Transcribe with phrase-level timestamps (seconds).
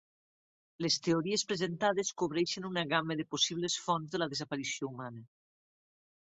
[0.85, 5.27] Les teories presentades cobreixen una gamma de possibles fonts de la desaparició humana.